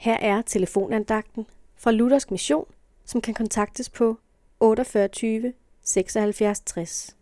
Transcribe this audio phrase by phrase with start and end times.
[0.00, 1.46] Her er telefonandagten
[1.76, 2.64] fra Luthersk Mission,
[3.04, 4.18] som kan kontaktes på
[4.60, 7.16] 48 76 60.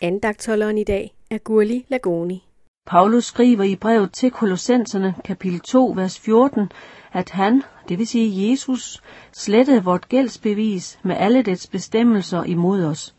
[0.00, 2.48] Andagtholderen i dag er Gurli Lagoni.
[2.86, 6.72] Paulus skriver i brevet til Kolossenserne, kapitel 2, vers 14,
[7.12, 9.02] at han, det vil sige Jesus,
[9.32, 13.14] slettede vort gældsbevis med alle dets bestemmelser imod os.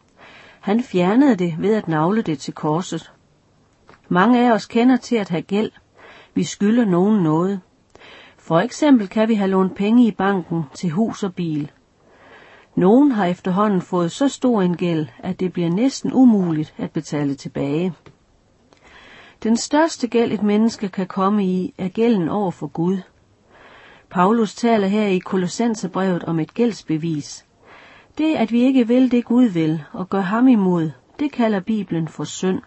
[0.60, 3.12] Han fjernede det ved at navle det til korset.
[4.10, 5.72] Mange af os kender til at have gæld.
[6.34, 7.62] Vi skylder nogen noget.
[8.52, 11.72] For eksempel kan vi have lånt penge i banken til hus og bil.
[12.76, 17.36] Nogen har efterhånden fået så stor en gæld, at det bliver næsten umuligt at betale
[17.36, 17.94] tilbage.
[19.44, 22.98] Den største gæld et menneske kan komme i, er gælden over for Gud.
[24.10, 27.46] Paulus taler her i Kolossenserbrevet om et gældsbevis.
[28.18, 32.08] Det, at vi ikke vil det Gud vil, og gør ham imod, det kalder Bibelen
[32.08, 32.62] for synd.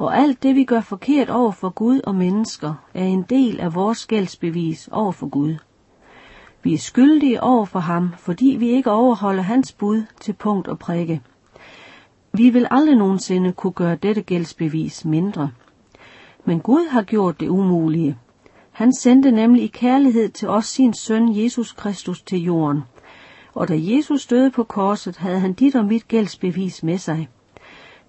[0.00, 3.74] Og alt det, vi gør forkert over for Gud og mennesker, er en del af
[3.74, 5.54] vores gældsbevis over for Gud.
[6.62, 10.78] Vi er skyldige over for ham, fordi vi ikke overholder hans bud til punkt og
[10.78, 11.20] prikke.
[12.32, 15.50] Vi vil aldrig nogensinde kunne gøre dette gældsbevis mindre.
[16.44, 18.18] Men Gud har gjort det umulige.
[18.70, 22.82] Han sendte nemlig i kærlighed til os sin søn Jesus Kristus til jorden.
[23.54, 27.28] Og da Jesus døde på korset, havde han dit og mit gældsbevis med sig.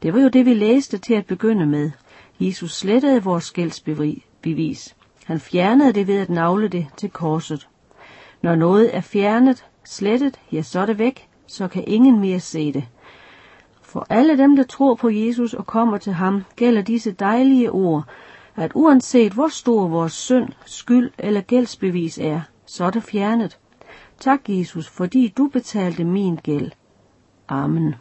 [0.01, 1.91] Det var jo det, vi læste til at begynde med.
[2.39, 4.95] Jesus slettede vores gældsbevis.
[5.25, 7.67] Han fjernede det ved at navle det til korset.
[8.41, 12.73] Når noget er fjernet, slettet, ja, så er det væk, så kan ingen mere se
[12.73, 12.83] det.
[13.81, 18.03] For alle dem, der tror på Jesus og kommer til ham, gælder disse dejlige ord,
[18.55, 23.59] at uanset hvor stor vores synd, skyld eller gældsbevis er, så er det fjernet.
[24.19, 26.71] Tak, Jesus, fordi du betalte min gæld.
[27.47, 27.95] Amen.